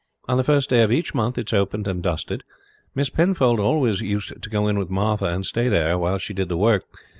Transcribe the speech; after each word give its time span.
On 0.27 0.35
the 0.35 0.43
first 0.43 0.71
day 0.71 0.81
of 0.81 0.91
each 0.91 1.13
month 1.13 1.37
it 1.37 1.47
is 1.47 1.53
opened 1.53 1.87
and 1.87 2.01
dusted. 2.01 2.43
Miss 2.95 3.11
Penfold 3.11 3.59
always 3.59 4.01
used 4.01 4.41
to 4.41 4.49
go 4.49 4.67
in 4.67 4.79
with 4.79 4.89
Martha 4.89 5.25
and 5.25 5.45
stay 5.45 5.67
there 5.67 5.95
while 5.95 6.17
she 6.17 6.33
did 6.33 6.49
the 6.49 6.57
work. 6.57 6.85